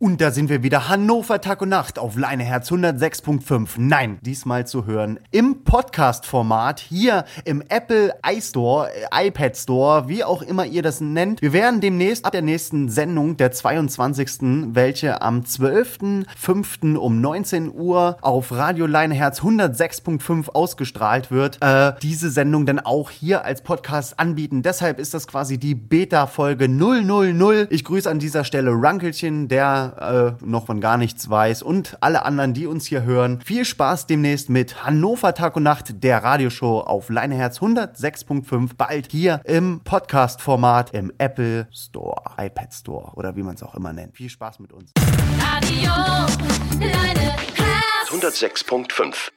Und 0.00 0.20
da 0.20 0.30
sind 0.30 0.48
wir 0.48 0.62
wieder. 0.62 0.88
Hannover 0.88 1.40
Tag 1.40 1.60
und 1.60 1.70
Nacht 1.70 1.98
auf 1.98 2.16
Leineherz 2.16 2.70
106.5. 2.70 3.70
Nein, 3.78 4.18
diesmal 4.22 4.64
zu 4.64 4.86
hören 4.86 5.18
im 5.32 5.64
Podcast-Format 5.64 6.78
hier 6.78 7.24
im 7.44 7.64
Apple 7.68 8.14
iStore, 8.24 8.90
äh, 8.92 9.26
iPad 9.26 9.56
Store, 9.56 10.08
wie 10.08 10.22
auch 10.22 10.42
immer 10.42 10.66
ihr 10.66 10.82
das 10.82 11.00
nennt. 11.00 11.42
Wir 11.42 11.52
werden 11.52 11.80
demnächst 11.80 12.24
ab 12.24 12.30
der 12.30 12.42
nächsten 12.42 12.88
Sendung, 12.88 13.36
der 13.38 13.50
22., 13.50 14.72
welche 14.72 15.20
am 15.20 15.40
12.05. 15.40 16.96
um 16.96 17.20
19 17.20 17.74
Uhr 17.74 18.18
auf 18.20 18.52
Radio 18.52 18.86
Leineherz 18.86 19.40
106.5 19.40 20.50
ausgestrahlt 20.50 21.32
wird, 21.32 21.58
äh, 21.60 21.94
diese 22.02 22.30
Sendung 22.30 22.66
dann 22.66 22.78
auch 22.78 23.10
hier 23.10 23.44
als 23.44 23.62
Podcast 23.62 24.20
anbieten. 24.20 24.62
Deshalb 24.62 25.00
ist 25.00 25.12
das 25.12 25.26
quasi 25.26 25.58
die 25.58 25.74
Beta-Folge 25.74 26.68
000. 26.68 27.66
Ich 27.70 27.82
grüße 27.82 28.08
an 28.08 28.20
dieser 28.20 28.44
Stelle 28.44 28.70
Rankelchen, 28.72 29.48
der 29.48 29.87
äh, 30.40 30.44
noch 30.44 30.66
von 30.66 30.80
gar 30.80 30.96
nichts 30.96 31.28
weiß 31.28 31.62
und 31.62 31.96
alle 32.00 32.24
anderen, 32.24 32.54
die 32.54 32.66
uns 32.66 32.86
hier 32.86 33.02
hören. 33.02 33.40
Viel 33.44 33.64
Spaß 33.64 34.06
demnächst 34.06 34.50
mit 34.50 34.84
Hannover 34.84 35.34
Tag 35.34 35.56
und 35.56 35.62
Nacht, 35.62 36.02
der 36.02 36.22
Radioshow 36.22 36.80
auf 36.80 37.08
Leineherz 37.10 37.58
106.5, 37.58 38.70
bald 38.76 39.10
hier 39.10 39.40
im 39.44 39.80
Podcast-Format 39.84 40.90
im 40.94 41.12
Apple 41.18 41.68
Store, 41.72 42.22
iPad 42.36 42.72
Store 42.72 43.12
oder 43.14 43.36
wie 43.36 43.42
man 43.42 43.54
es 43.54 43.62
auch 43.62 43.74
immer 43.74 43.92
nennt. 43.92 44.16
Viel 44.16 44.28
Spaß 44.30 44.58
mit 44.58 44.72
uns. 44.72 44.92
Radio 45.40 45.92
Leineherz 46.80 47.38
106.5 48.10 49.30